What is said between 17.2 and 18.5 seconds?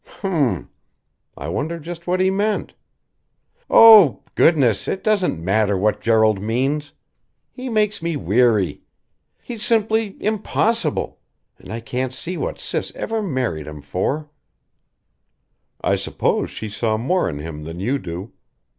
in him than you do.